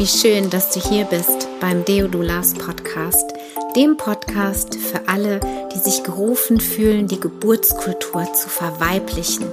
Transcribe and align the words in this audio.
Wie 0.00 0.06
schön, 0.06 0.48
dass 0.48 0.70
du 0.70 0.80
hier 0.80 1.04
bist 1.04 1.46
beim 1.60 1.84
Deodulas 1.84 2.54
Podcast, 2.54 3.34
dem 3.76 3.98
Podcast 3.98 4.74
für 4.76 5.06
alle, 5.06 5.40
die 5.74 5.78
sich 5.78 6.02
gerufen 6.02 6.58
fühlen, 6.58 7.06
die 7.06 7.20
Geburtskultur 7.20 8.32
zu 8.32 8.48
verweiblichen, 8.48 9.44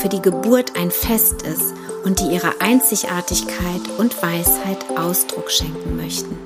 für 0.00 0.08
die 0.08 0.22
Geburt 0.22 0.76
ein 0.76 0.92
Fest 0.92 1.42
ist 1.42 1.74
und 2.04 2.20
die 2.20 2.32
ihrer 2.32 2.52
Einzigartigkeit 2.60 3.80
und 3.98 4.22
Weisheit 4.22 4.78
Ausdruck 4.96 5.50
schenken 5.50 5.96
möchten. 5.96 6.38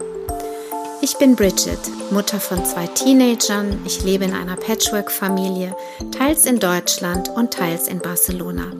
Ich 1.02 1.18
bin 1.18 1.36
Bridget, 1.36 1.80
Mutter 2.10 2.40
von 2.40 2.64
zwei 2.64 2.86
Teenagern. 2.86 3.78
Ich 3.84 4.02
lebe 4.04 4.24
in 4.24 4.32
einer 4.32 4.56
Patchwork-Familie, 4.56 5.76
teils 6.16 6.46
in 6.46 6.60
Deutschland 6.60 7.28
und 7.28 7.52
teils 7.52 7.88
in 7.88 7.98
Barcelona. 7.98 8.72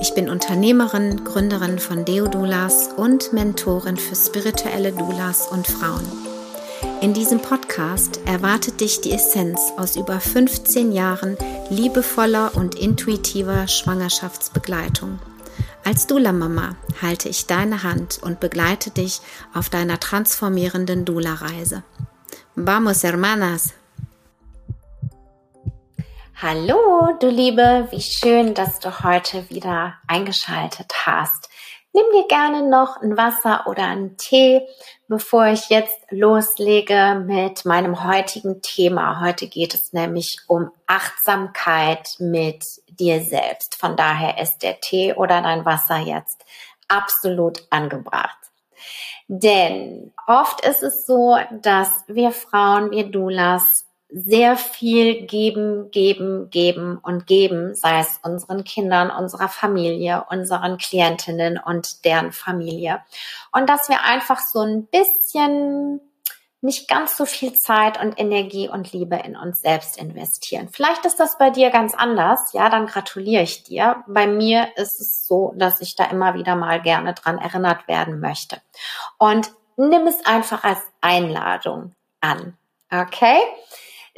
Ich 0.00 0.14
bin 0.14 0.28
Unternehmerin, 0.28 1.24
Gründerin 1.24 1.80
von 1.80 2.04
Deodulas 2.04 2.90
und 2.96 3.32
Mentorin 3.32 3.96
für 3.96 4.14
spirituelle 4.14 4.92
Doulas 4.92 5.48
und 5.48 5.66
Frauen. 5.66 6.06
In 7.00 7.14
diesem 7.14 7.40
Podcast 7.40 8.20
erwartet 8.24 8.80
dich 8.80 9.00
die 9.00 9.12
Essenz 9.12 9.60
aus 9.76 9.96
über 9.96 10.20
15 10.20 10.92
Jahren 10.92 11.36
liebevoller 11.68 12.54
und 12.54 12.76
intuitiver 12.76 13.66
Schwangerschaftsbegleitung. 13.66 15.18
Als 15.84 16.06
Dula-Mama 16.06 16.76
halte 17.02 17.28
ich 17.28 17.46
deine 17.46 17.82
Hand 17.82 18.20
und 18.22 18.38
begleite 18.38 18.90
dich 18.90 19.20
auf 19.52 19.68
deiner 19.68 19.98
transformierenden 19.98 21.04
Dula-Reise. 21.06 21.82
Vamos, 22.54 23.02
hermanas! 23.02 23.74
Hallo, 26.40 27.16
du 27.18 27.28
Liebe, 27.30 27.88
wie 27.90 28.00
schön, 28.00 28.54
dass 28.54 28.78
du 28.78 29.02
heute 29.02 29.50
wieder 29.50 29.94
eingeschaltet 30.06 31.04
hast. 31.04 31.50
Nimm 31.92 32.04
dir 32.12 32.28
gerne 32.28 32.62
noch 32.70 33.02
ein 33.02 33.16
Wasser 33.16 33.66
oder 33.66 33.82
einen 33.82 34.16
Tee, 34.18 34.62
bevor 35.08 35.46
ich 35.46 35.68
jetzt 35.68 35.98
loslege 36.10 37.20
mit 37.26 37.64
meinem 37.64 38.04
heutigen 38.04 38.62
Thema. 38.62 39.20
Heute 39.20 39.48
geht 39.48 39.74
es 39.74 39.92
nämlich 39.92 40.38
um 40.46 40.70
Achtsamkeit 40.86 42.08
mit 42.20 42.64
dir 42.86 43.20
selbst. 43.20 43.74
Von 43.74 43.96
daher 43.96 44.40
ist 44.40 44.58
der 44.58 44.78
Tee 44.78 45.14
oder 45.14 45.42
dein 45.42 45.64
Wasser 45.64 45.98
jetzt 45.98 46.44
absolut 46.86 47.66
angebracht. 47.70 48.38
Denn 49.26 50.12
oft 50.28 50.64
ist 50.64 50.84
es 50.84 51.04
so, 51.04 51.36
dass 51.50 52.04
wir 52.06 52.30
Frauen, 52.30 52.92
wir 52.92 53.10
Doulas, 53.10 53.87
sehr 54.10 54.56
viel 54.56 55.26
geben, 55.26 55.90
geben, 55.90 56.48
geben 56.50 56.98
und 56.98 57.26
geben, 57.26 57.74
sei 57.74 58.00
es 58.00 58.18
unseren 58.22 58.64
Kindern, 58.64 59.10
unserer 59.10 59.48
Familie, 59.48 60.24
unseren 60.30 60.78
Klientinnen 60.78 61.58
und 61.58 62.04
deren 62.04 62.32
Familie. 62.32 63.02
Und 63.52 63.68
dass 63.68 63.88
wir 63.88 64.04
einfach 64.04 64.40
so 64.40 64.60
ein 64.60 64.86
bisschen 64.86 66.00
nicht 66.60 66.88
ganz 66.88 67.16
so 67.16 67.24
viel 67.24 67.52
Zeit 67.52 68.00
und 68.02 68.18
Energie 68.18 68.68
und 68.68 68.92
Liebe 68.92 69.16
in 69.16 69.36
uns 69.36 69.60
selbst 69.60 69.96
investieren. 69.96 70.68
Vielleicht 70.72 71.04
ist 71.04 71.20
das 71.20 71.38
bei 71.38 71.50
dir 71.50 71.70
ganz 71.70 71.94
anders. 71.94 72.52
Ja, 72.52 72.68
dann 72.68 72.86
gratuliere 72.86 73.42
ich 73.42 73.62
dir. 73.62 74.02
Bei 74.08 74.26
mir 74.26 74.68
ist 74.76 75.00
es 75.00 75.24
so, 75.26 75.52
dass 75.56 75.80
ich 75.80 75.94
da 75.94 76.06
immer 76.06 76.34
wieder 76.34 76.56
mal 76.56 76.82
gerne 76.82 77.14
dran 77.14 77.38
erinnert 77.38 77.86
werden 77.86 78.18
möchte. 78.18 78.60
Und 79.18 79.52
nimm 79.76 80.06
es 80.08 80.26
einfach 80.26 80.64
als 80.64 80.80
Einladung 81.00 81.94
an. 82.20 82.56
Okay? 82.90 83.38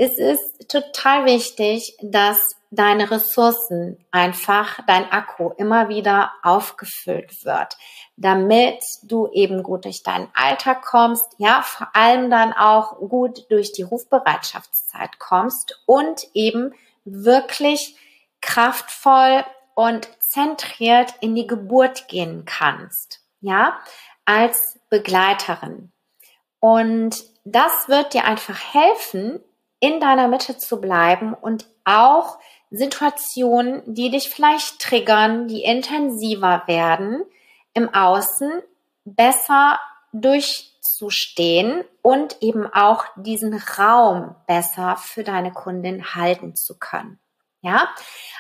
Es 0.03 0.17
ist 0.17 0.67
total 0.71 1.27
wichtig, 1.27 1.95
dass 2.01 2.39
deine 2.71 3.11
Ressourcen 3.11 4.03
einfach, 4.11 4.81
dein 4.87 5.13
Akku 5.13 5.51
immer 5.59 5.91
wieder 5.91 6.33
aufgefüllt 6.43 7.45
wird, 7.45 7.77
damit 8.17 8.83
du 9.03 9.29
eben 9.31 9.63
gut 9.63 9.85
durch 9.85 10.03
deinen 10.03 10.29
Alltag 10.33 10.81
kommst, 10.81 11.27
ja, 11.37 11.61
vor 11.61 11.95
allem 11.95 12.31
dann 12.31 12.55
auch 12.55 12.97
gut 13.11 13.45
durch 13.51 13.73
die 13.73 13.83
Rufbereitschaftszeit 13.83 15.19
kommst 15.19 15.79
und 15.85 16.29
eben 16.33 16.73
wirklich 17.05 17.95
kraftvoll 18.41 19.45
und 19.75 20.09
zentriert 20.19 21.13
in 21.21 21.35
die 21.35 21.47
Geburt 21.47 22.09
gehen 22.09 22.47
kannst, 22.47 23.21
ja, 23.43 23.79
als 24.25 24.81
Begleiterin. 24.89 25.93
Und 26.59 27.23
das 27.45 27.89
wird 27.89 28.15
dir 28.15 28.25
einfach 28.25 28.59
helfen, 28.73 29.45
in 29.81 30.01
deiner 30.01 30.29
Mitte 30.29 30.59
zu 30.59 30.81
bleiben 30.81 31.35
und 31.35 31.67
auch 31.85 32.39
Situationen, 32.71 33.83
die 33.87 34.11
dich 34.11 34.29
vielleicht 34.29 34.79
triggern, 34.79 35.49
die 35.49 35.65
intensiver 35.65 36.63
werden, 36.67 37.25
im 37.75 37.93
Außen 37.93 38.63
besser 39.05 39.81
durchzustehen 40.13 41.85
und 42.03 42.43
eben 42.43 42.67
auch 42.73 43.05
diesen 43.17 43.55
Raum 43.55 44.37
besser 44.47 44.97
für 44.97 45.25
deine 45.25 45.53
Kundin 45.53 46.15
halten 46.15 46.55
zu 46.55 46.79
können. 46.79 47.19
Ja, 47.63 47.89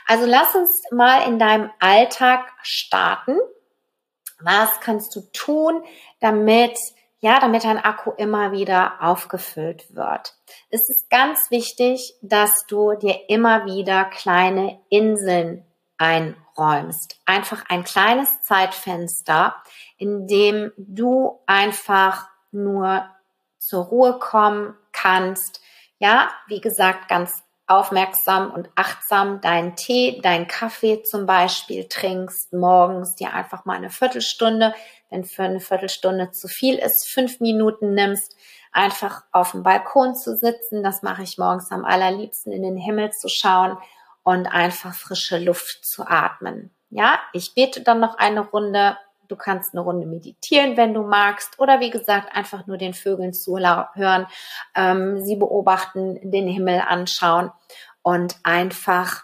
also 0.06 0.26
lass 0.26 0.54
uns 0.54 0.70
mal 0.90 1.26
in 1.28 1.38
deinem 1.38 1.70
Alltag 1.78 2.52
starten. 2.62 3.36
Was 4.40 4.80
kannst 4.80 5.14
du 5.14 5.20
tun, 5.32 5.82
damit 6.20 6.78
ja, 7.20 7.38
damit 7.38 7.64
dein 7.64 7.78
Akku 7.78 8.12
immer 8.12 8.52
wieder 8.52 8.94
aufgefüllt 9.00 9.94
wird. 9.94 10.34
Es 10.70 10.88
ist 10.88 11.10
ganz 11.10 11.50
wichtig, 11.50 12.14
dass 12.22 12.66
du 12.66 12.94
dir 12.94 13.28
immer 13.28 13.66
wieder 13.66 14.06
kleine 14.06 14.80
Inseln 14.88 15.64
einräumst. 15.98 17.20
Einfach 17.26 17.64
ein 17.68 17.84
kleines 17.84 18.40
Zeitfenster, 18.40 19.54
in 19.98 20.26
dem 20.26 20.72
du 20.78 21.40
einfach 21.46 22.28
nur 22.52 23.04
zur 23.58 23.84
Ruhe 23.84 24.18
kommen 24.18 24.74
kannst. 24.92 25.60
Ja, 25.98 26.30
wie 26.48 26.62
gesagt, 26.62 27.08
ganz 27.08 27.42
aufmerksam 27.66 28.50
und 28.50 28.68
achtsam 28.74 29.40
deinen 29.40 29.76
Tee, 29.76 30.20
deinen 30.22 30.48
Kaffee 30.48 31.02
zum 31.04 31.26
Beispiel 31.26 31.86
trinkst, 31.86 32.52
morgens 32.52 33.14
dir 33.14 33.32
einfach 33.32 33.64
mal 33.64 33.76
eine 33.76 33.90
Viertelstunde, 33.90 34.74
wenn 35.10 35.24
für 35.24 35.42
eine 35.42 35.60
Viertelstunde 35.60 36.30
zu 36.30 36.48
viel 36.48 36.76
ist, 36.76 37.08
fünf 37.08 37.40
Minuten 37.40 37.94
nimmst, 37.94 38.36
einfach 38.72 39.24
auf 39.32 39.52
dem 39.52 39.62
Balkon 39.62 40.14
zu 40.14 40.36
sitzen. 40.36 40.82
Das 40.82 41.02
mache 41.02 41.22
ich 41.22 41.38
morgens 41.38 41.70
am 41.70 41.84
allerliebsten, 41.84 42.52
in 42.52 42.62
den 42.62 42.76
Himmel 42.76 43.10
zu 43.12 43.28
schauen 43.28 43.76
und 44.22 44.46
einfach 44.46 44.94
frische 44.94 45.38
Luft 45.38 45.84
zu 45.84 46.06
atmen. 46.06 46.70
Ja, 46.90 47.18
ich 47.32 47.54
bete 47.54 47.82
dann 47.82 48.00
noch 48.00 48.18
eine 48.18 48.40
Runde. 48.40 48.96
Du 49.28 49.36
kannst 49.36 49.74
eine 49.74 49.82
Runde 49.82 50.06
meditieren, 50.06 50.76
wenn 50.76 50.92
du 50.92 51.02
magst, 51.02 51.60
oder 51.60 51.78
wie 51.78 51.90
gesagt, 51.90 52.34
einfach 52.34 52.66
nur 52.66 52.78
den 52.78 52.94
Vögeln 52.94 53.32
zuhören, 53.32 54.26
ähm, 54.74 55.20
sie 55.24 55.36
beobachten, 55.36 56.18
den 56.32 56.48
Himmel 56.48 56.82
anschauen 56.84 57.52
und 58.02 58.36
einfach 58.42 59.22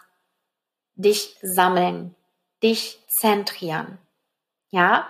dich 0.95 1.37
sammeln, 1.41 2.15
dich 2.63 3.03
zentrieren. 3.09 3.97
Ja, 4.69 5.07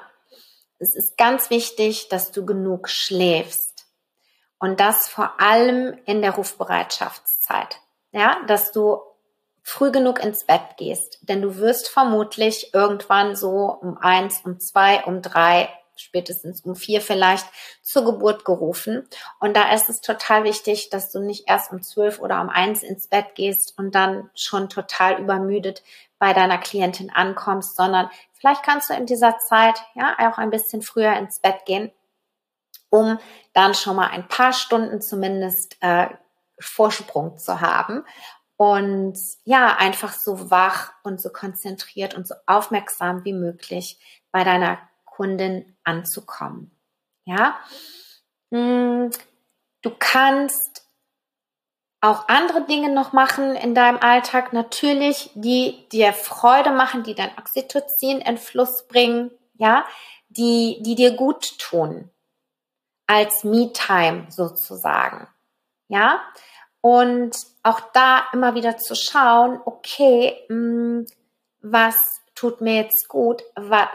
es 0.80 0.96
ist 0.96 1.18
ganz 1.18 1.50
wichtig, 1.50 2.10
dass 2.10 2.32
du 2.32 2.46
genug 2.46 2.90
schläfst 2.90 3.88
und 4.60 4.80
das 4.80 5.08
vor 5.08 5.40
allem 5.40 5.98
in 6.06 6.22
der 6.22 6.32
Rufbereitschaftszeit. 6.32 7.80
Ja, 8.12 8.38
dass 8.48 8.72
du 8.72 9.00
früh 9.64 9.92
genug 9.92 10.24
ins 10.24 10.46
Bett 10.46 10.78
gehst, 10.78 11.20
denn 11.24 11.42
du 11.42 11.58
wirst 11.58 11.90
vermutlich 11.90 12.74
irgendwann 12.74 13.36
so 13.36 13.78
um 13.82 13.98
eins, 13.98 14.42
um 14.46 14.60
zwei, 14.60 15.04
um 15.04 15.22
drei 15.22 15.70
spätestens 16.02 16.62
um 16.62 16.76
vier 16.76 17.02
vielleicht 17.02 17.46
zur 17.82 18.06
Geburt 18.06 18.46
gerufen. 18.46 19.08
Und 19.40 19.56
da 19.56 19.74
ist 19.74 19.90
es 19.90 20.02
total 20.02 20.44
wichtig, 20.44 20.90
dass 20.90 21.12
du 21.12 21.20
nicht 21.20 21.48
erst 21.48 21.72
um 21.72 21.82
zwölf 21.82 22.20
oder 22.20 22.42
um 22.42 22.50
eins 22.50 22.84
ins 22.84 23.08
Bett 23.08 23.36
gehst 23.36 23.78
und 23.78 23.96
dann 23.96 24.30
schon 24.36 24.70
total 24.70 25.20
übermüdet 25.20 25.84
bei 26.20 26.34
deiner 26.34 26.58
Klientin 26.58 27.10
ankommst, 27.10 27.76
sondern 27.76 28.10
vielleicht 28.34 28.64
kannst 28.64 28.90
du 28.90 28.94
in 28.94 29.06
dieser 29.06 29.38
Zeit 29.40 29.80
ja 29.96 30.16
auch 30.30 30.38
ein 30.38 30.50
bisschen 30.50 30.82
früher 30.82 31.14
ins 31.14 31.40
Bett 31.40 31.66
gehen, 31.66 31.92
um 32.90 33.20
dann 33.54 33.76
schon 33.76 33.96
mal 33.96 34.08
ein 34.08 34.28
paar 34.28 34.54
Stunden 34.54 35.02
zumindest 35.02 35.78
äh, 35.82 36.08
Vorsprung 36.60 37.38
zu 37.38 37.62
haben 37.62 38.04
und 38.58 39.20
ja, 39.44 39.76
einfach 39.78 40.14
so 40.14 40.50
wach 40.50 40.92
und 41.04 41.22
so 41.22 41.30
konzentriert 41.30 42.16
und 42.16 42.28
so 42.28 42.34
aufmerksam 42.48 43.24
wie 43.24 43.34
möglich 43.34 44.00
bei 44.32 44.44
deiner 44.44 44.80
Kundin 45.18 45.76
anzukommen. 45.84 46.72
Ja, 47.26 47.58
hm, 48.52 49.10
du 49.82 49.92
kannst 49.98 50.88
auch 52.02 52.28
andere 52.30 52.66
Dinge 52.66 52.94
noch 52.94 53.12
machen 53.14 53.56
in 53.56 53.74
deinem 53.74 53.98
Alltag, 53.98 54.54
natürlich, 54.54 55.32
die 55.34 55.90
dir 55.92 56.14
Freude 56.14 56.70
machen, 56.70 57.04
die 57.04 57.16
dein 57.16 57.36
Oxytocin 57.36 58.22
in 58.22 58.38
Fluss 58.38 58.88
bringen, 58.88 59.32
ja, 59.56 59.86
die, 60.30 60.78
die 60.82 60.94
dir 60.94 61.16
gut 61.16 61.58
tun, 61.58 62.12
als 63.08 63.44
Me-Time 63.44 64.28
sozusagen, 64.30 65.28
ja, 65.88 66.22
und 66.82 67.36
auch 67.64 67.80
da 67.94 68.28
immer 68.32 68.54
wieder 68.54 68.78
zu 68.78 68.94
schauen, 68.94 69.60
okay, 69.66 70.46
mh, 70.50 70.56
hm, 70.56 71.06
was 71.62 72.17
tut 72.38 72.62
mir 72.62 72.76
jetzt 72.76 73.08
gut, 73.08 73.44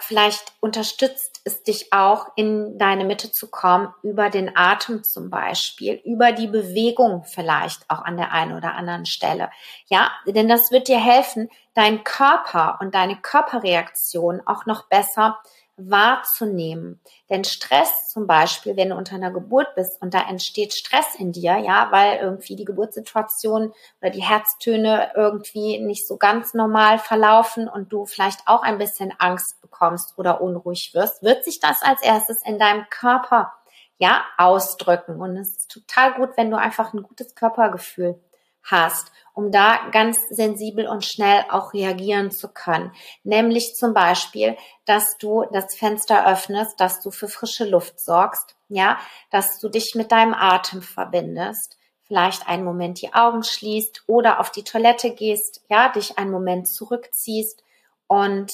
vielleicht 0.01 0.53
unterstützt 0.59 1.41
es 1.45 1.63
dich 1.63 1.93
auch 1.93 2.27
in 2.35 2.77
deine 2.77 3.05
Mitte 3.05 3.31
zu 3.31 3.49
kommen, 3.49 3.95
über 4.03 4.31
den 4.31 4.57
Atem 4.57 5.05
zum 5.05 5.31
Beispiel, 5.31 6.01
über 6.05 6.33
die 6.33 6.49
Bewegung 6.49 7.25
vielleicht 7.25 7.89
auch 7.89 8.03
an 8.03 8.17
der 8.17 8.33
einen 8.33 8.57
oder 8.57 8.75
anderen 8.75 9.07
Stelle. 9.07 9.49
Ja, 9.87 10.11
denn 10.27 10.49
das 10.49 10.73
wird 10.73 10.89
dir 10.89 11.01
helfen, 11.01 11.51
deinen 11.75 12.03
Körper 12.03 12.79
und 12.81 12.95
deine 12.95 13.17
Körperreaktion 13.17 14.43
auch 14.45 14.67
noch 14.67 14.89
besser 14.89 15.39
wahrzunehmen. 15.77 17.01
Denn 17.31 17.45
Stress 17.45 18.09
zum 18.09 18.27
Beispiel, 18.27 18.77
wenn 18.77 18.91
du 18.91 18.97
unter 18.97 19.15
einer 19.15 19.31
Geburt 19.31 19.75
bist 19.75 20.01
und 20.03 20.15
da 20.15 20.29
entsteht 20.29 20.75
Stress 20.75 21.15
in 21.17 21.33
dir, 21.33 21.59
ja, 21.59 21.89
weil 21.91 22.19
irgendwie 22.19 22.57
die 22.57 22.65
Geburtssituation 22.65 23.73
oder 24.01 24.11
die 24.11 24.23
Herztöne 24.23 25.13
irgendwie 25.15 25.79
nicht 25.79 26.07
so 26.07 26.17
ganz 26.17 26.55
normal 26.55 26.99
verlaufen 26.99 27.69
und 27.69 27.93
du 27.93 28.07
vielleicht 28.07 28.41
auch 28.47 28.63
ein 28.63 28.79
bisschen 28.79 29.13
Angst 29.19 29.61
bekommst 29.61 30.19
oder 30.19 30.41
unruhig 30.41 30.93
wirst, 30.95 31.23
wird 31.23 31.45
sich 31.45 31.61
das 31.61 31.83
als 31.83 32.03
erstes 32.03 32.43
in 32.45 32.59
deinem 32.59 32.87
Körper 32.91 33.53
ja 33.99 34.25
ausdrücken. 34.37 35.21
Und 35.21 35.37
es 35.37 35.57
ist 35.57 35.71
total 35.71 36.15
gut, 36.15 36.31
wenn 36.37 36.51
du 36.51 36.59
einfach 36.59 36.93
ein 36.93 37.03
gutes 37.03 37.35
Körpergefühl 37.35 38.21
hast, 38.63 39.13
um 39.35 39.51
da 39.51 39.89
ganz 39.91 40.29
sensibel 40.29 40.87
und 40.87 41.05
schnell 41.05 41.45
auch 41.51 41.73
reagieren 41.73 42.31
zu 42.31 42.49
können. 42.49 42.93
Nämlich 43.25 43.75
zum 43.75 43.95
Beispiel, 43.95 44.57
dass 44.85 45.17
du 45.19 45.45
das 45.53 45.75
Fenster 45.75 46.27
öffnest, 46.27 46.79
dass 46.79 47.01
du 47.01 47.11
für 47.11 47.29
frische 47.29 47.65
Luft 47.65 48.01
sorgst, 48.01 48.57
ja, 48.69 48.99
dass 49.31 49.59
du 49.59 49.69
dich 49.69 49.95
mit 49.95 50.13
deinem 50.13 50.35
Atem 50.35 50.83
verbindest, 50.83 51.79
vielleicht 52.07 52.47
einen 52.47 52.65
Moment 52.65 53.01
die 53.01 53.15
Augen 53.15 53.43
schließt 53.43 54.05
oder 54.07 54.39
auf 54.41 54.51
die 54.51 54.65
Toilette 54.65 55.15
gehst, 55.15 55.65
ja, 55.69 55.89
dich 55.89 56.19
einen 56.19 56.31
Moment 56.31 56.69
zurückziehst 56.69 57.63
und 58.07 58.51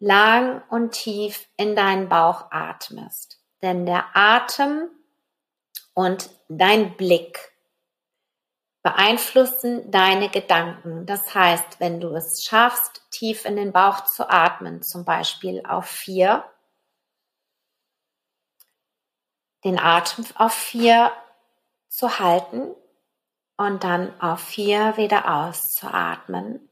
lang 0.00 0.62
und 0.70 0.92
tief 0.92 1.48
in 1.56 1.76
deinen 1.76 2.08
Bauch 2.08 2.46
atmest. 2.50 3.38
Denn 3.62 3.86
der 3.86 4.06
Atem 4.14 4.88
und 5.94 6.30
dein 6.48 6.96
Blick 6.96 7.52
beeinflussen 8.82 9.90
deine 9.90 10.28
Gedanken. 10.28 11.04
Das 11.06 11.34
heißt, 11.34 11.80
wenn 11.80 12.00
du 12.00 12.14
es 12.14 12.44
schaffst, 12.44 13.02
tief 13.10 13.44
in 13.44 13.56
den 13.56 13.72
Bauch 13.72 14.04
zu 14.04 14.28
atmen, 14.28 14.82
zum 14.82 15.04
Beispiel 15.04 15.62
auf 15.66 15.86
vier, 15.86 16.44
den 19.64 19.78
Atem 19.78 20.24
auf 20.36 20.52
vier 20.52 21.12
zu 21.88 22.18
halten 22.20 22.74
und 23.56 23.82
dann 23.82 24.18
auf 24.20 24.40
vier 24.40 24.96
wieder 24.96 25.28
auszuatmen, 25.28 26.68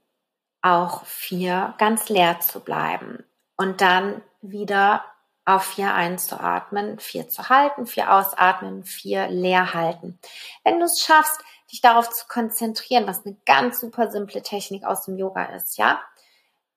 auch 0.63 1.05
vier 1.05 1.75
ganz 1.79 2.09
leer 2.09 2.41
zu 2.41 2.61
bleiben 2.61 3.25
und 3.57 3.81
dann 3.81 4.23
wieder 4.41 5.05
auf 5.45 5.65
vier 5.65 5.95
einzuatmen, 5.95 6.99
vier 6.99 7.29
zu 7.29 7.49
halten, 7.49 7.87
vier 7.87 8.13
ausatmen, 8.13 8.85
vier 8.85 9.29
leer 9.29 9.75
halten. 9.75 10.19
Wenn 10.65 10.79
du 10.79 10.87
es 10.87 11.01
schaffst, 11.05 11.41
dich 11.71 11.81
darauf 11.81 12.11
zu 12.11 12.27
konzentrieren, 12.29 13.07
was 13.07 13.25
eine 13.25 13.37
ganz 13.45 13.81
super 13.81 14.11
simple 14.11 14.43
Technik 14.43 14.85
aus 14.85 15.05
dem 15.05 15.17
Yoga 15.17 15.45
ist, 15.47 15.79
ja? 15.79 16.01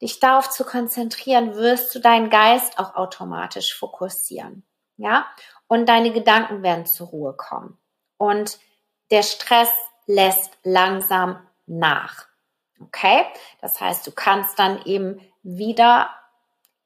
Dich 0.01 0.19
darauf 0.19 0.49
zu 0.49 0.63
konzentrieren, 0.63 1.55
wirst 1.55 1.93
du 1.93 1.99
deinen 1.99 2.29
Geist 2.29 2.79
auch 2.79 2.95
automatisch 2.95 3.77
fokussieren, 3.77 4.63
ja? 4.97 5.27
Und 5.67 5.87
deine 5.87 6.11
Gedanken 6.11 6.63
werden 6.63 6.85
zur 6.85 7.07
Ruhe 7.07 7.33
kommen. 7.33 7.77
Und 8.17 8.59
der 9.11 9.23
Stress 9.23 9.69
lässt 10.07 10.57
langsam 10.63 11.39
nach. 11.67 12.25
Okay? 12.81 13.25
Das 13.61 13.79
heißt, 13.79 14.05
du 14.07 14.11
kannst 14.11 14.57
dann 14.57 14.81
eben 14.85 15.21
wieder 15.43 16.09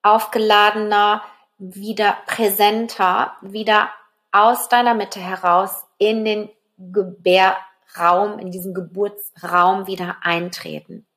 aufgeladener, 0.01 1.23
wieder 1.57 2.17
präsenter, 2.25 3.38
wieder 3.41 3.89
aus 4.31 4.67
deiner 4.67 4.94
Mitte 4.94 5.19
heraus 5.19 5.85
in 5.97 6.25
den 6.25 6.50
Gebär 6.77 7.55
Raum, 7.98 8.40
in 8.40 8.51
diesen 8.51 8.74
Geburtsraum 8.74 9.88
wieder 9.88 10.18
eintreten. 10.22 11.07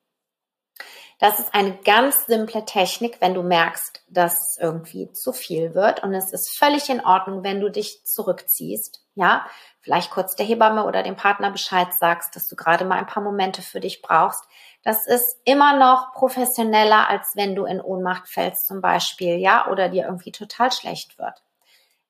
Das 1.18 1.38
ist 1.38 1.54
eine 1.54 1.74
ganz 1.78 2.26
simple 2.26 2.66
Technik, 2.66 3.22
wenn 3.22 3.32
du 3.32 3.42
merkst, 3.42 4.02
dass 4.08 4.58
irgendwie 4.60 5.10
zu 5.12 5.32
viel 5.32 5.74
wird. 5.74 6.02
Und 6.02 6.12
es 6.12 6.30
ist 6.30 6.58
völlig 6.58 6.90
in 6.90 7.02
Ordnung, 7.04 7.42
wenn 7.42 7.60
du 7.60 7.70
dich 7.70 8.04
zurückziehst. 8.04 9.02
Ja, 9.14 9.46
vielleicht 9.80 10.10
kurz 10.10 10.36
der 10.36 10.44
Hebamme 10.44 10.84
oder 10.84 11.02
dem 11.02 11.16
Partner 11.16 11.50
Bescheid 11.50 11.88
sagst, 11.98 12.36
dass 12.36 12.46
du 12.48 12.54
gerade 12.54 12.84
mal 12.84 12.98
ein 12.98 13.06
paar 13.06 13.22
Momente 13.22 13.62
für 13.62 13.80
dich 13.80 14.02
brauchst. 14.02 14.44
Das 14.84 15.06
ist 15.06 15.40
immer 15.44 15.78
noch 15.78 16.12
professioneller, 16.12 17.08
als 17.08 17.32
wenn 17.34 17.54
du 17.54 17.64
in 17.64 17.80
Ohnmacht 17.80 18.28
fällst 18.28 18.66
zum 18.66 18.82
Beispiel, 18.82 19.36
ja, 19.38 19.68
oder 19.70 19.88
dir 19.88 20.04
irgendwie 20.04 20.32
total 20.32 20.70
schlecht 20.70 21.18
wird 21.18 21.45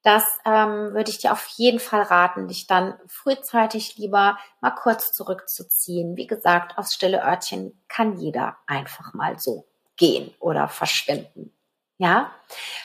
das 0.07 0.23
ähm, 0.45 0.95
würde 0.95 1.11
ich 1.11 1.19
dir 1.19 1.33
auf 1.33 1.45
jeden 1.57 1.81
Fall 1.81 2.03
raten, 2.03 2.47
dich 2.47 2.69
dann 2.69 2.95
frühzeitig 3.09 3.97
lieber 3.97 4.39
mal 4.61 4.71
kurz 4.71 5.13
zurückzuziehen. 5.13 6.17
Wie 6.17 6.29
gesagt, 6.29 6.79
aufs 6.79 6.95
stille 6.95 7.25
Örtchen 7.25 7.83
kann 7.89 8.17
jeder 8.17 8.57
einfach 8.69 9.15
mal 9.15 9.37
so 9.41 9.67
gehen 9.97 10.33
oder 10.39 10.69
verschwinden. 10.69 11.53
Ja, 11.99 12.31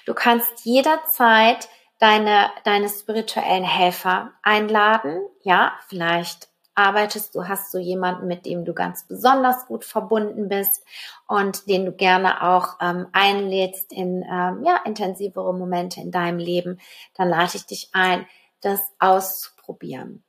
du 0.08 0.16
kannst 0.16 0.66
jederzeit 0.66 1.70
deine, 2.00 2.50
deine 2.64 2.90
spirituellen 2.90 3.66
Helfer 3.66 4.32
einladen. 4.42 5.22
Ja, 5.44 5.74
vielleicht 5.90 6.50
arbeitest, 6.82 7.36
du 7.36 7.48
hast 7.48 7.72
so 7.72 7.78
jemanden, 7.78 8.28
mit 8.28 8.46
dem 8.46 8.66
du 8.66 8.74
ganz 8.74 9.04
besonders 9.04 9.68
gut 9.68 9.86
verbunden 9.86 10.50
bist 10.50 10.84
und 11.28 11.70
den 11.70 11.86
du 11.86 11.92
gerne 11.92 12.44
auch 12.44 12.78
ähm, 12.82 13.08
einlädst 13.12 13.94
in 13.94 14.24
ähm, 14.24 14.64
ja, 14.64 14.82
intensivere 14.86 15.54
Momente 15.54 16.02
in 16.02 16.12
deinem 16.12 16.40
Leben, 16.40 16.80
dann 17.16 17.30
lade 17.30 17.52
ich 17.56 17.66
dich 17.66 17.90
ein, 17.94 18.26
das 18.62 18.82
auszuprobieren. 19.00 20.24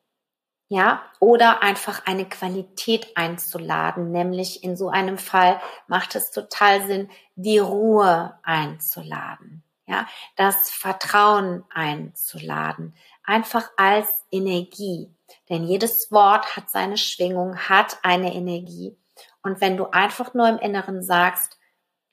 Ja, 0.69 1.03
oder 1.21 1.63
einfach 1.63 2.07
eine 2.07 2.27
Qualität 2.27 3.15
einzuladen, 3.15 4.11
nämlich 4.11 4.65
in 4.65 4.75
so 4.75 4.89
einem 4.89 5.19
Fall 5.19 5.61
macht 5.87 6.15
es 6.17 6.31
total 6.31 6.87
Sinn, 6.87 7.11
die 7.35 7.59
Ruhe 7.59 8.39
einzuladen. 8.43 9.63
Ja, 9.87 10.07
das 10.37 10.71
Vertrauen 10.71 11.65
einzuladen, 11.69 12.95
einfach 13.23 13.71
als 13.77 14.09
Energie. 14.33 15.15
Denn 15.49 15.65
jedes 15.65 16.11
Wort 16.11 16.57
hat 16.57 16.71
seine 16.71 16.97
Schwingung, 16.97 17.57
hat 17.57 17.99
eine 18.03 18.35
Energie. 18.35 18.97
Und 19.43 19.61
wenn 19.61 19.77
du 19.77 19.87
einfach 19.87 20.35
nur 20.35 20.49
im 20.49 20.59
Inneren 20.59 21.03
sagst, 21.03 21.59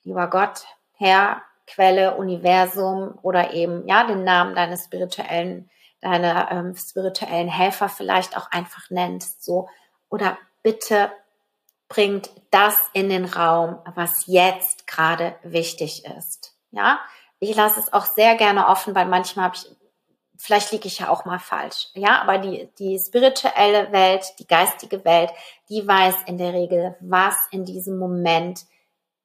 lieber 0.04 0.30
Gott, 0.30 0.66
Herr, 0.94 1.42
Quelle, 1.66 2.16
Universum 2.16 3.18
oder 3.22 3.54
eben 3.54 3.88
ja 3.88 4.04
den 4.04 4.24
Namen 4.24 4.56
deines 4.56 4.86
spirituellen, 4.86 5.70
deiner 6.02 6.52
ähm, 6.52 6.76
spirituellen 6.76 7.48
Helfer 7.48 7.90
vielleicht 7.90 8.36
auch 8.36 8.50
einfach 8.52 8.90
nennst, 8.90 9.44
so 9.44 9.70
oder 10.10 10.38
bitte 10.64 11.12
bringt 11.88 12.30
das 12.52 12.90
in 12.94 13.10
den 13.10 13.26
Raum, 13.26 13.80
was 13.96 14.26
jetzt 14.28 14.88
gerade 14.88 15.36
wichtig 15.44 16.06
ist. 16.06 16.54
Ja, 16.72 17.00
ich 17.40 17.56
lasse 17.56 17.80
es 17.80 17.94
auch 17.94 18.06
sehr 18.06 18.36
gerne 18.36 18.68
offen, 18.68 18.96
weil 18.96 19.06
manchmal 19.06 19.46
habe 19.46 19.56
ich 19.56 19.66
vielleicht 20.39 20.72
liege 20.72 20.88
ich 20.88 21.00
ja 21.00 21.10
auch 21.10 21.25
mal 21.25 21.39
falsch. 21.39 21.89
Ja, 21.93 22.22
aber 22.22 22.38
die, 22.39 22.69
die 22.79 22.98
spirituelle 22.98 23.91
Welt, 23.91 24.25
die 24.39 24.48
geistige 24.48 25.03
Welt, 25.05 25.31
die 25.69 25.86
weiß 25.86 26.15
in 26.25 26.38
der 26.38 26.53
Regel, 26.53 26.96
was 27.01 27.36
in 27.51 27.65
diesem 27.65 28.00
Moment 28.00 28.65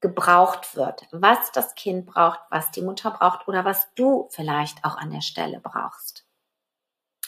gebraucht 0.00 0.76
wird, 0.76 1.06
was 1.12 1.50
das 1.52 1.74
Kind 1.74 2.04
braucht, 2.04 2.40
was 2.50 2.70
die 2.72 2.82
Mutter 2.82 3.10
braucht 3.10 3.48
oder 3.48 3.64
was 3.64 3.88
du 3.94 4.28
vielleicht 4.30 4.84
auch 4.84 4.98
an 4.98 5.10
der 5.10 5.22
Stelle 5.22 5.60
brauchst. 5.62 6.26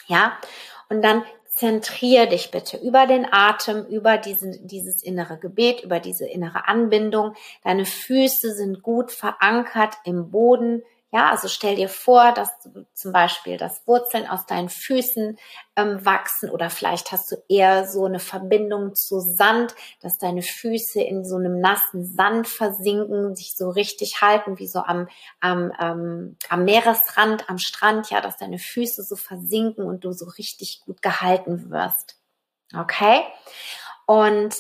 Ja, 0.09 0.37
und 0.91 1.03
dann 1.03 1.25
zentriere 1.49 2.29
dich 2.29 2.51
bitte 2.51 2.77
über 2.77 3.07
den 3.07 3.27
Atem, 3.33 3.87
über 3.87 4.19
diesen, 4.19 4.67
dieses 4.67 5.03
innere 5.03 5.39
Gebet, 5.39 5.83
über 5.83 6.01
diese 6.01 6.27
innere 6.27 6.69
Anbindung. 6.69 7.35
Deine 7.65 7.87
Füße 7.87 8.55
sind 8.55 8.83
gut 8.83 9.11
verankert 9.11 9.95
im 10.05 10.31
Boden. 10.31 10.83
Ja, 11.17 11.31
also 11.31 11.49
stell 11.49 11.77
dir 11.77 11.89
vor, 11.89 12.33
dass 12.33 12.51
du 12.61 12.85
zum 12.93 13.11
Beispiel 13.11 13.57
das 13.57 13.87
Wurzeln 13.87 14.29
aus 14.29 14.45
deinen 14.45 14.69
Füßen 14.69 15.39
ähm, 15.75 16.05
wachsen 16.05 16.51
oder 16.51 16.69
vielleicht 16.69 17.11
hast 17.11 17.33
du 17.33 17.37
eher 17.49 17.89
so 17.89 18.05
eine 18.05 18.19
Verbindung 18.19 18.95
zu 18.95 19.21
Sand, 19.21 19.75
dass 20.03 20.19
deine 20.19 20.43
Füße 20.43 21.01
in 21.01 21.25
so 21.25 21.37
einem 21.37 21.59
nassen 21.59 22.05
Sand 22.05 22.49
versinken, 22.49 23.35
sich 23.35 23.57
so 23.57 23.71
richtig 23.71 24.21
halten, 24.21 24.59
wie 24.59 24.69
so 24.69 24.81
am, 24.81 25.09
am, 25.41 25.73
ähm, 25.81 26.37
am 26.51 26.65
Meeresrand, 26.67 27.49
am 27.49 27.57
Strand, 27.57 28.11
ja, 28.11 28.21
dass 28.21 28.37
deine 28.37 28.59
Füße 28.59 29.03
so 29.03 29.17
versinken 29.17 29.87
und 29.87 30.05
du 30.05 30.13
so 30.13 30.27
richtig 30.27 30.83
gut 30.85 31.01
gehalten 31.01 31.71
wirst. 31.71 32.19
Okay? 32.77 33.23
Und 34.05 34.55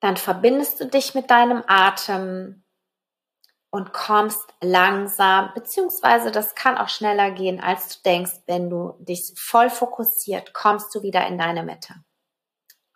dann 0.00 0.16
verbindest 0.16 0.80
du 0.80 0.86
dich 0.86 1.14
mit 1.14 1.30
deinem 1.30 1.62
Atem 1.68 2.64
und 3.76 3.92
kommst 3.92 4.54
langsam, 4.62 5.50
beziehungsweise 5.54 6.30
das 6.30 6.54
kann 6.54 6.78
auch 6.78 6.88
schneller 6.88 7.30
gehen, 7.30 7.60
als 7.60 7.88
du 7.94 8.02
denkst, 8.06 8.32
wenn 8.46 8.70
du 8.70 8.94
dich 9.00 9.34
voll 9.36 9.68
fokussiert, 9.68 10.54
kommst 10.54 10.94
du 10.94 11.02
wieder 11.02 11.26
in 11.26 11.36
deine 11.36 11.62
Mitte. 11.62 11.94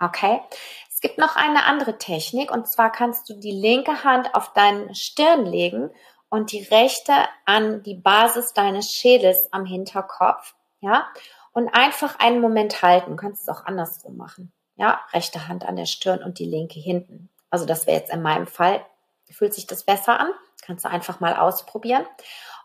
Okay? 0.01 0.41
Es 0.89 1.03
gibt 1.03 1.19
noch 1.19 1.37
eine 1.37 1.67
andere 1.67 1.99
Technik 1.99 2.51
und 2.51 2.67
zwar 2.67 2.91
kannst 2.91 3.29
du 3.29 3.35
die 3.35 3.53
linke 3.53 4.05
Hand 4.05 4.35
auf 4.35 4.55
deinen 4.55 4.95
Stirn 4.95 5.45
legen 5.45 5.91
und 6.31 6.51
die 6.51 6.63
rechte 6.63 7.13
an 7.45 7.83
die 7.83 7.97
Basis 7.97 8.55
deines 8.55 8.91
Schädels 8.91 9.53
am 9.53 9.67
Hinterkopf, 9.67 10.55
ja, 10.81 11.07
und 11.53 11.69
einfach 11.69 12.19
einen 12.21 12.41
Moment 12.41 12.81
halten. 12.81 13.11
Du 13.11 13.17
kannst 13.17 13.43
es 13.43 13.49
auch 13.51 13.67
andersrum 13.67 14.17
machen. 14.17 14.51
Ja, 14.77 15.03
rechte 15.13 15.47
Hand 15.47 15.67
an 15.67 15.77
der 15.77 15.85
Stirn 15.85 16.23
und 16.23 16.39
die 16.39 16.47
linke 16.47 16.81
hinten. 16.81 17.29
Also 17.51 17.67
das 17.67 17.87
wäre 17.87 17.99
jetzt 17.99 18.15
in 18.15 18.23
meinem 18.23 18.47
Fall. 18.47 18.83
Fühlt 19.31 19.53
sich 19.53 19.67
das 19.67 19.85
besser 19.85 20.19
an? 20.19 20.31
Kannst 20.63 20.85
du 20.85 20.89
einfach 20.89 21.21
mal 21.21 21.37
ausprobieren. 21.37 22.05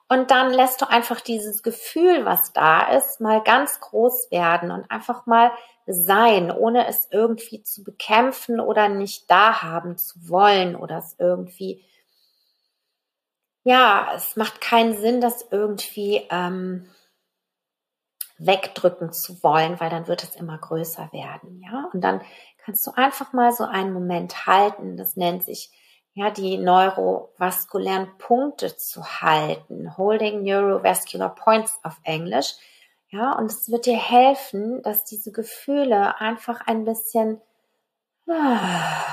Und 0.07 0.29
dann 0.29 0.53
lässt 0.53 0.81
du 0.81 0.89
einfach 0.89 1.19
dieses 1.19 1.63
Gefühl, 1.63 2.25
was 2.25 2.53
da 2.53 2.91
ist, 2.95 3.21
mal 3.21 3.41
ganz 3.43 3.79
groß 3.79 4.29
werden 4.29 4.69
und 4.69 4.89
einfach 4.91 5.25
mal 5.25 5.51
sein, 5.87 6.51
ohne 6.51 6.87
es 6.87 7.07
irgendwie 7.11 7.63
zu 7.63 7.83
bekämpfen 7.83 8.59
oder 8.59 8.87
nicht 8.87 9.29
da 9.31 9.63
haben 9.63 9.97
zu 9.97 10.29
wollen 10.29 10.75
oder 10.75 10.99
es 10.99 11.15
irgendwie, 11.17 11.83
ja, 13.63 14.11
es 14.15 14.35
macht 14.35 14.61
keinen 14.61 14.95
Sinn, 14.97 15.21
das 15.21 15.47
irgendwie 15.49 16.27
ähm, 16.29 16.87
wegdrücken 18.37 19.11
zu 19.11 19.41
wollen, 19.41 19.79
weil 19.79 19.89
dann 19.89 20.07
wird 20.07 20.23
es 20.23 20.35
immer 20.35 20.57
größer 20.57 21.09
werden, 21.13 21.61
ja. 21.61 21.89
Und 21.93 22.01
dann 22.01 22.21
kannst 22.63 22.85
du 22.85 22.91
einfach 22.91 23.33
mal 23.33 23.51
so 23.51 23.63
einen 23.63 23.93
Moment 23.93 24.45
halten. 24.45 24.97
Das 24.97 25.15
nennt 25.15 25.43
sich 25.43 25.71
ja 26.15 26.31
die 26.31 26.57
neurovaskulären 26.57 28.17
Punkte 28.17 28.75
zu 28.75 29.05
halten, 29.22 29.95
holding 29.98 30.43
neurovascular 30.43 31.36
points 31.36 31.79
auf 31.84 32.00
Englisch. 32.03 32.55
Ja, 33.10 33.34
und 33.34 33.51
es 33.51 33.69
wird 33.69 33.86
dir 33.86 33.98
helfen, 33.98 34.81
dass 34.81 35.05
diese 35.05 35.31
Gefühle 35.31 36.19
einfach 36.19 36.62
ein 36.65 36.84
bisschen 36.84 37.39
ah, 38.27 39.05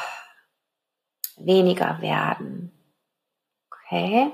weniger 1.37 2.01
werden. 2.01 2.73
Okay? 3.71 4.33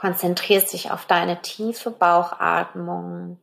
konzentrierst 0.00 0.72
dich 0.72 0.90
auf 0.90 1.04
deine 1.04 1.42
tiefe 1.42 1.90
Bauchatmung. 1.90 3.38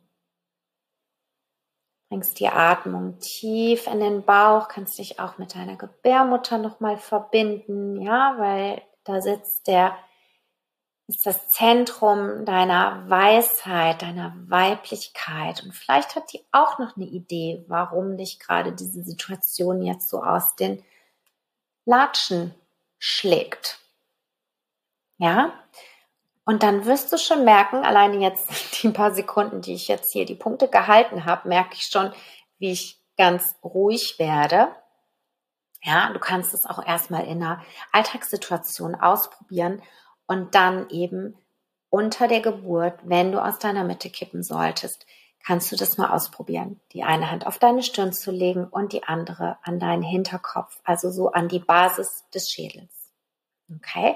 Bringst 2.10 2.40
die 2.40 2.48
Atmung 2.48 3.20
tief 3.20 3.88
in 3.88 4.00
den 4.00 4.24
Bauch, 4.24 4.70
kannst 4.70 4.98
dich 4.98 5.20
auch 5.20 5.38
mit 5.38 5.56
deiner 5.56 5.76
Gebärmutter 5.76 6.58
nochmal 6.58 6.98
verbinden, 6.98 8.02
ja, 8.02 8.36
weil 8.38 8.82
da 9.04 9.22
sitzt 9.22 9.68
der, 9.68 9.98
ist 11.08 11.26
das 11.26 11.50
Zentrum 11.50 12.46
deiner 12.46 13.10
Weisheit, 13.10 14.02
deiner 14.02 14.34
Weiblichkeit. 14.48 15.64
Und 15.64 15.74
vielleicht 15.74 16.16
hat 16.16 16.32
die 16.32 16.46
auch 16.52 16.80
noch 16.80 16.96
eine 16.96 17.06
Idee, 17.06 17.66
warum 17.68 18.18
dich 18.18 18.40
gerade 18.40 18.72
diese 18.72 19.04
Situation 19.04 19.82
jetzt 19.82 20.10
so 20.10 20.24
aus 20.24 20.56
den 20.56 20.84
Latschen 21.86 22.54
schlägt. 23.00 23.80
Ja, 25.18 25.54
und 26.48 26.64
dann 26.64 26.86
wirst 26.86 27.12
du 27.12 27.18
schon 27.18 27.44
merken, 27.44 27.84
alleine 27.84 28.20
jetzt 28.20 28.50
die 28.82 28.90
paar 28.90 29.14
Sekunden, 29.14 29.60
die 29.60 29.74
ich 29.74 29.90
jetzt 29.90 30.14
hier 30.14 30.26
die 30.26 30.34
Punkte 30.34 30.70
gehalten 30.70 31.26
habe, 31.26 31.50
merke 31.50 31.76
ich 31.76 31.84
schon, 31.84 32.14
wie 32.58 32.72
ich 32.72 33.04
ganz 33.18 33.56
ruhig 33.64 34.18
werde. 34.18 34.70
Ja, 35.84 36.10
du 36.14 36.20
kannst 36.20 36.54
es 36.54 36.66
auch 36.66 36.84
erstmal 36.84 37.26
in 37.26 37.44
einer 37.44 37.62
Alltagssituation 37.92 38.96
ausprobieren 38.96 39.84
und 40.26 40.56
dann 40.56 40.90
eben 40.90 41.36
unter 41.90 42.30
der 42.30 42.40
Geburt, 42.40 42.98
wenn 43.04 43.34
du 43.34 43.44
aus 43.44 43.60
deiner 43.60 43.84
Mitte 43.84 44.10
kippen 44.10 44.42
solltest, 44.42 45.06
kannst 45.46 45.70
du 45.74 45.76
das 45.76 45.98
mal 45.98 46.12
ausprobieren. 46.12 46.80
Die 46.94 47.04
eine 47.04 47.30
Hand 47.30 47.46
auf 47.46 47.60
deine 47.60 47.84
Stirn 47.84 48.14
zu 48.14 48.32
legen 48.32 48.66
und 48.66 48.94
die 48.94 49.04
andere 49.04 49.58
an 49.64 49.80
deinen 49.80 50.04
Hinterkopf, 50.04 50.80
also 50.86 51.12
so 51.12 51.30
an 51.32 51.50
die 51.50 51.60
Basis 51.60 52.24
des 52.34 52.50
Schädels. 52.50 52.97
Okay? 53.76 54.16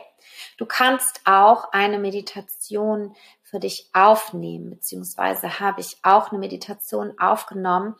Du 0.58 0.65
kannst 0.65 1.22
auch 1.25 1.72
eine 1.72 2.00
Meditation 2.00 3.15
für 3.43 3.60
dich 3.60 3.89
aufnehmen, 3.93 4.70
beziehungsweise 4.70 5.60
habe 5.60 5.81
ich 5.81 5.98
auch 6.03 6.31
eine 6.31 6.39
Meditation 6.39 7.20
aufgenommen 7.20 7.96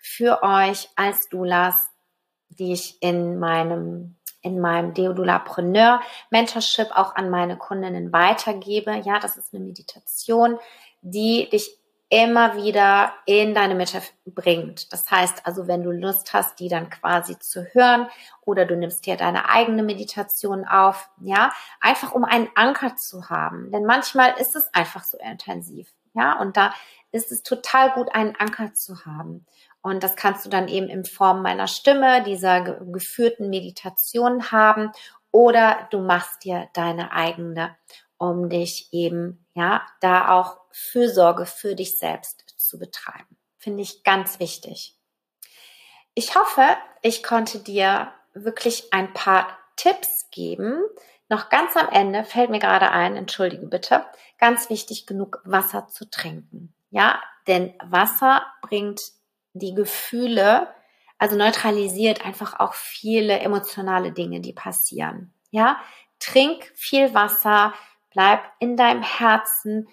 für 0.00 0.42
euch 0.42 0.88
als 0.96 1.28
Doulas, 1.28 1.90
die 2.48 2.72
ich 2.72 3.02
in 3.02 3.38
meinem 3.38 4.16
in 4.40 4.60
meinem 4.60 4.92
Deodulapreneur 4.92 6.02
Mentorship 6.28 6.90
auch 6.94 7.16
an 7.16 7.30
meine 7.30 7.56
Kundinnen 7.56 8.12
weitergebe. 8.12 9.00
Ja, 9.04 9.18
das 9.18 9.38
ist 9.38 9.54
eine 9.54 9.64
Meditation, 9.64 10.58
die 11.00 11.48
dich 11.48 11.78
immer 12.14 12.54
wieder 12.54 13.12
in 13.26 13.54
deine 13.54 13.74
Mitte 13.74 14.00
bringt. 14.24 14.92
Das 14.92 15.10
heißt 15.10 15.44
also, 15.46 15.66
wenn 15.66 15.82
du 15.82 15.90
Lust 15.90 16.32
hast, 16.32 16.60
die 16.60 16.68
dann 16.68 16.88
quasi 16.88 17.36
zu 17.40 17.64
hören 17.74 18.06
oder 18.42 18.66
du 18.66 18.76
nimmst 18.76 19.04
dir 19.04 19.16
deine 19.16 19.48
eigene 19.48 19.82
Meditation 19.82 20.64
auf, 20.64 21.10
ja, 21.20 21.52
einfach 21.80 22.12
um 22.12 22.24
einen 22.24 22.48
Anker 22.54 22.94
zu 22.94 23.30
haben. 23.30 23.72
Denn 23.72 23.84
manchmal 23.84 24.34
ist 24.38 24.54
es 24.54 24.72
einfach 24.72 25.02
so 25.02 25.18
intensiv, 25.18 25.92
ja, 26.14 26.38
und 26.38 26.56
da 26.56 26.72
ist 27.10 27.32
es 27.32 27.42
total 27.42 27.90
gut, 27.90 28.14
einen 28.14 28.36
Anker 28.36 28.74
zu 28.74 29.04
haben. 29.04 29.44
Und 29.82 30.04
das 30.04 30.14
kannst 30.14 30.46
du 30.46 30.50
dann 30.50 30.68
eben 30.68 30.88
in 30.88 31.04
Form 31.04 31.42
meiner 31.42 31.66
Stimme, 31.66 32.22
dieser 32.22 32.60
geführten 32.60 33.50
Meditation 33.50 34.52
haben 34.52 34.92
oder 35.32 35.88
du 35.90 35.98
machst 35.98 36.44
dir 36.44 36.68
deine 36.74 37.10
eigene, 37.10 37.74
um 38.18 38.48
dich 38.48 38.90
eben, 38.92 39.44
ja, 39.54 39.82
da 40.00 40.28
auch 40.30 40.63
Fürsorge 40.76 41.46
für 41.46 41.76
dich 41.76 41.98
selbst 41.98 42.44
zu 42.56 42.80
betreiben. 42.80 43.36
Finde 43.58 43.82
ich 43.84 44.02
ganz 44.02 44.40
wichtig. 44.40 44.96
Ich 46.14 46.34
hoffe, 46.34 46.66
ich 47.00 47.22
konnte 47.22 47.60
dir 47.60 48.12
wirklich 48.34 48.92
ein 48.92 49.12
paar 49.14 49.56
Tipps 49.76 50.30
geben. 50.32 50.82
Noch 51.28 51.48
ganz 51.48 51.76
am 51.76 51.88
Ende 51.90 52.24
fällt 52.24 52.50
mir 52.50 52.58
gerade 52.58 52.90
ein, 52.90 53.16
entschuldige 53.16 53.66
bitte, 53.66 54.04
ganz 54.38 54.68
wichtig, 54.68 55.06
genug 55.06 55.40
Wasser 55.44 55.86
zu 55.86 56.10
trinken. 56.10 56.74
Ja, 56.90 57.22
denn 57.46 57.74
Wasser 57.84 58.44
bringt 58.60 59.00
die 59.52 59.74
Gefühle, 59.74 60.74
also 61.18 61.36
neutralisiert 61.36 62.24
einfach 62.26 62.58
auch 62.58 62.74
viele 62.74 63.38
emotionale 63.38 64.10
Dinge, 64.10 64.40
die 64.40 64.52
passieren. 64.52 65.32
Ja, 65.50 65.80
trink 66.18 66.72
viel 66.74 67.14
Wasser, 67.14 67.74
bleib 68.10 68.40
in 68.58 68.76
deinem 68.76 69.02
Herzen, 69.02 69.88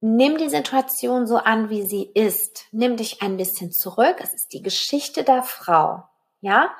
Nimm 0.00 0.38
die 0.38 0.48
Situation 0.48 1.26
so 1.26 1.38
an, 1.38 1.70
wie 1.70 1.82
sie 1.82 2.04
ist. 2.14 2.66
Nimm 2.70 2.96
dich 2.96 3.20
ein 3.20 3.36
bisschen 3.36 3.72
zurück. 3.72 4.16
Es 4.20 4.32
ist 4.32 4.52
die 4.52 4.62
Geschichte 4.62 5.24
der 5.24 5.42
Frau. 5.42 6.04
Ja? 6.40 6.70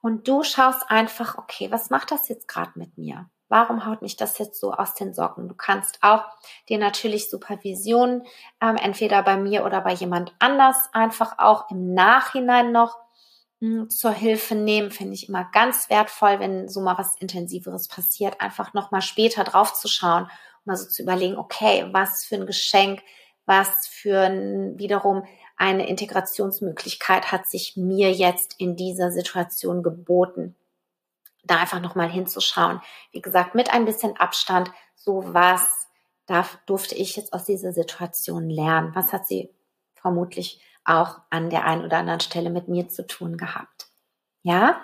Und 0.00 0.26
du 0.26 0.42
schaust 0.42 0.90
einfach, 0.90 1.36
okay, 1.36 1.70
was 1.70 1.90
macht 1.90 2.10
das 2.10 2.28
jetzt 2.28 2.48
gerade 2.48 2.72
mit 2.76 2.96
mir? 2.96 3.28
Warum 3.48 3.84
haut 3.84 4.00
mich 4.00 4.16
das 4.16 4.38
jetzt 4.38 4.58
so 4.58 4.72
aus 4.72 4.94
den 4.94 5.12
Socken? 5.12 5.46
Du 5.46 5.54
kannst 5.54 5.98
auch 6.00 6.24
dir 6.70 6.78
natürlich 6.78 7.28
Supervision, 7.28 8.22
ähm, 8.62 8.76
entweder 8.76 9.22
bei 9.22 9.36
mir 9.36 9.66
oder 9.66 9.82
bei 9.82 9.92
jemand 9.92 10.34
anders, 10.38 10.88
einfach 10.94 11.38
auch 11.38 11.70
im 11.70 11.92
Nachhinein 11.92 12.72
noch 12.72 12.96
mh, 13.60 13.80
hm, 13.82 13.90
zur 13.90 14.12
Hilfe 14.12 14.54
nehmen. 14.54 14.90
Finde 14.90 15.12
ich 15.12 15.28
immer 15.28 15.44
ganz 15.52 15.90
wertvoll, 15.90 16.40
wenn 16.40 16.70
so 16.70 16.80
mal 16.80 16.96
was 16.96 17.16
Intensiveres 17.16 17.88
passiert, 17.88 18.40
einfach 18.40 18.72
nochmal 18.72 19.02
später 19.02 19.44
drauf 19.44 19.74
zu 19.74 19.86
schauen 19.86 20.30
mal 20.64 20.76
so 20.76 20.88
zu 20.88 21.02
überlegen, 21.02 21.36
okay, 21.36 21.88
was 21.92 22.24
für 22.24 22.36
ein 22.36 22.46
Geschenk, 22.46 23.02
was 23.46 23.86
für 23.86 24.20
ein, 24.20 24.78
wiederum 24.78 25.24
eine 25.56 25.88
Integrationsmöglichkeit 25.88 27.30
hat 27.30 27.46
sich 27.46 27.76
mir 27.76 28.12
jetzt 28.12 28.54
in 28.58 28.76
dieser 28.76 29.10
Situation 29.12 29.82
geboten. 29.82 30.56
Da 31.44 31.56
einfach 31.58 31.80
nochmal 31.80 32.08
hinzuschauen. 32.08 32.80
Wie 33.10 33.20
gesagt, 33.20 33.54
mit 33.54 33.72
ein 33.72 33.84
bisschen 33.84 34.16
Abstand, 34.16 34.70
so 34.94 35.34
was 35.34 35.88
darf, 36.26 36.58
durfte 36.66 36.94
ich 36.94 37.16
jetzt 37.16 37.32
aus 37.32 37.44
dieser 37.44 37.72
Situation 37.72 38.48
lernen? 38.48 38.94
Was 38.94 39.12
hat 39.12 39.26
sie 39.26 39.50
vermutlich 39.94 40.60
auch 40.84 41.20
an 41.30 41.50
der 41.50 41.64
einen 41.64 41.84
oder 41.84 41.98
anderen 41.98 42.20
Stelle 42.20 42.50
mit 42.50 42.68
mir 42.68 42.88
zu 42.88 43.06
tun 43.06 43.36
gehabt? 43.36 43.88
Ja? 44.42 44.80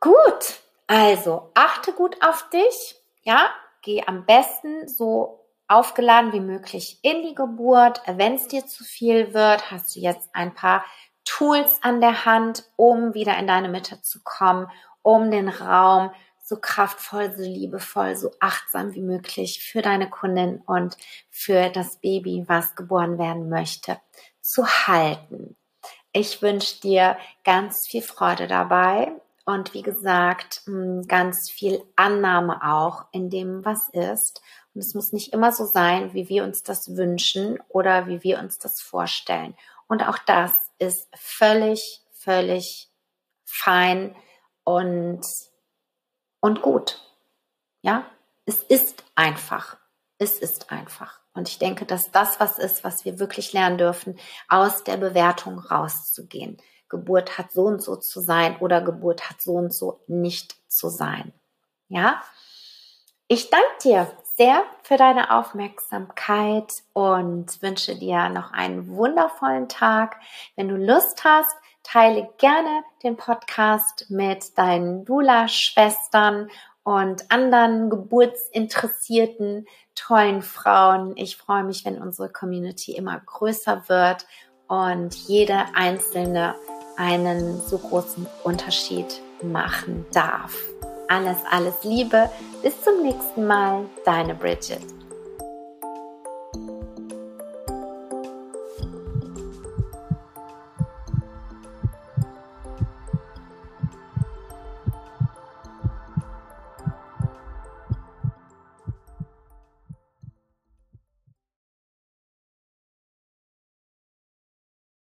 Gut. 0.00 0.60
Also, 0.86 1.52
achte 1.54 1.92
gut 1.92 2.16
auf 2.20 2.48
dich. 2.50 2.96
Ja, 3.22 3.50
geh 3.82 4.02
am 4.06 4.26
besten 4.26 4.88
so 4.88 5.46
aufgeladen 5.68 6.32
wie 6.32 6.40
möglich 6.40 6.98
in 7.02 7.22
die 7.22 7.34
Geburt. 7.34 8.02
Wenn 8.06 8.34
es 8.34 8.48
dir 8.48 8.66
zu 8.66 8.82
viel 8.82 9.32
wird, 9.34 9.70
hast 9.70 9.94
du 9.94 10.00
jetzt 10.00 10.28
ein 10.32 10.54
paar 10.54 10.84
Tools 11.24 11.78
an 11.82 12.00
der 12.00 12.24
Hand, 12.24 12.64
um 12.76 13.14
wieder 13.14 13.38
in 13.38 13.46
deine 13.46 13.68
Mitte 13.68 14.02
zu 14.02 14.20
kommen, 14.24 14.68
um 15.02 15.30
den 15.30 15.48
Raum 15.48 16.10
so 16.42 16.56
kraftvoll, 16.56 17.32
so 17.32 17.42
liebevoll, 17.42 18.16
so 18.16 18.32
achtsam 18.40 18.94
wie 18.94 19.02
möglich 19.02 19.62
für 19.62 19.82
deine 19.82 20.10
Kundin 20.10 20.60
und 20.66 20.96
für 21.30 21.68
das 21.68 22.00
Baby, 22.00 22.44
was 22.48 22.74
geboren 22.74 23.18
werden 23.18 23.48
möchte, 23.48 24.00
zu 24.40 24.66
halten. 24.66 25.56
Ich 26.12 26.42
wünsche 26.42 26.80
dir 26.80 27.16
ganz 27.44 27.86
viel 27.86 28.02
Freude 28.02 28.48
dabei 28.48 29.12
und 29.52 29.74
wie 29.74 29.82
gesagt, 29.82 30.62
hm, 30.64 31.06
ganz 31.06 31.50
viel 31.50 31.82
Annahme 31.96 32.62
auch 32.64 33.06
in 33.12 33.30
dem, 33.30 33.64
was 33.64 33.88
ist. 33.90 34.42
Und 34.74 34.80
es 34.80 34.94
muss 34.94 35.12
nicht 35.12 35.32
immer 35.32 35.52
so 35.52 35.64
sein, 35.64 36.14
wie 36.14 36.28
wir 36.28 36.44
uns 36.44 36.62
das 36.62 36.96
wünschen 36.96 37.58
oder 37.68 38.06
wie 38.06 38.22
wir 38.22 38.38
uns 38.38 38.58
das 38.58 38.80
vorstellen. 38.80 39.56
Und 39.88 40.06
auch 40.06 40.18
das 40.18 40.52
ist 40.78 41.08
völlig, 41.14 42.02
völlig 42.12 42.88
fein 43.44 44.14
und, 44.64 45.26
und 46.40 46.62
gut. 46.62 47.00
Ja, 47.82 48.06
es 48.46 48.62
ist 48.62 49.04
einfach. 49.14 49.76
Es 50.18 50.38
ist 50.38 50.70
einfach. 50.70 51.20
Und 51.32 51.48
ich 51.48 51.58
denke, 51.58 51.86
dass 51.86 52.10
das 52.10 52.40
was 52.40 52.58
ist, 52.58 52.84
was 52.84 53.04
wir 53.04 53.18
wirklich 53.18 53.52
lernen 53.52 53.78
dürfen, 53.78 54.18
aus 54.48 54.84
der 54.84 54.96
Bewertung 54.96 55.58
rauszugehen. 55.58 56.58
Geburt 56.90 57.38
hat 57.38 57.52
so 57.52 57.64
und 57.64 57.82
so 57.82 57.96
zu 57.96 58.20
sein 58.20 58.56
oder 58.58 58.82
Geburt 58.82 59.30
hat 59.30 59.40
so 59.40 59.54
und 59.54 59.72
so 59.72 60.00
nicht 60.06 60.56
zu 60.68 60.88
sein. 60.88 61.32
Ja? 61.88 62.20
Ich 63.28 63.48
danke 63.48 63.66
dir 63.82 64.10
sehr 64.36 64.64
für 64.82 64.96
deine 64.96 65.36
Aufmerksamkeit 65.36 66.82
und 66.92 67.62
wünsche 67.62 67.94
dir 67.94 68.28
noch 68.28 68.52
einen 68.52 68.88
wundervollen 68.88 69.68
Tag. 69.68 70.16
Wenn 70.56 70.68
du 70.68 70.76
Lust 70.76 71.24
hast, 71.24 71.54
teile 71.82 72.28
gerne 72.38 72.82
den 73.02 73.16
Podcast 73.16 74.06
mit 74.08 74.58
deinen 74.58 75.04
Dula-Schwestern 75.04 76.50
und 76.82 77.30
anderen 77.30 77.90
geburtsinteressierten, 77.90 79.66
tollen 79.94 80.42
Frauen. 80.42 81.16
Ich 81.16 81.36
freue 81.36 81.64
mich, 81.64 81.84
wenn 81.84 82.00
unsere 82.00 82.30
Community 82.30 82.92
immer 82.92 83.20
größer 83.20 83.88
wird 83.88 84.26
und 84.66 85.14
jede 85.14 85.66
einzelne 85.74 86.54
einen 87.00 87.62
so 87.66 87.78
großen 87.78 88.26
Unterschied 88.44 89.22
machen 89.42 90.04
darf. 90.12 90.54
Alles, 91.08 91.38
alles 91.50 91.82
Liebe. 91.82 92.28
Bis 92.62 92.74
zum 92.82 93.02
nächsten 93.02 93.46
Mal. 93.46 93.86
Deine 94.04 94.34
Bridget. 94.34 94.99